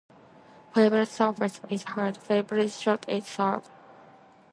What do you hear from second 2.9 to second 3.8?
is serve.